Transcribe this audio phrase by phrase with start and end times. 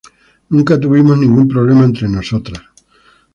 [0.49, 2.63] Nunca tuvimos ningún problema entre nosotras.